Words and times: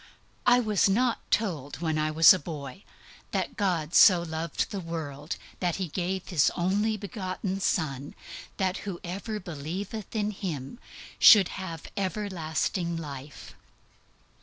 I 0.47 0.59
was 0.59 0.89
not 0.89 1.19
told 1.29 1.77
when 1.79 1.99
I 1.99 2.09
was 2.09 2.33
a 2.33 2.39
boy 2.39 2.83
that 3.29 3.55
"God 3.55 3.93
so 3.93 4.23
loved 4.23 4.71
the 4.71 4.79
world 4.79 5.35
that 5.59 5.75
He 5.75 5.89
gave 5.89 6.29
His 6.29 6.49
only 6.55 6.97
begotten 6.97 7.59
Son, 7.59 8.15
that 8.57 8.77
whosoever 8.77 9.39
believeth 9.39 10.15
in 10.15 10.31
Him 10.31 10.79
should 11.19 11.49
have 11.49 11.85
everlasting 11.95 12.97
life." 12.97 13.53